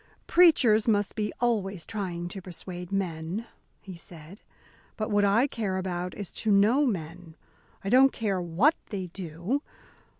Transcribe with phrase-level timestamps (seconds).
[0.25, 3.45] "Preachers must be always trying to persuade men,"
[3.81, 4.41] he said.
[4.97, 7.35] "But what I care about is to know men.
[7.83, 9.61] I don't care what they do.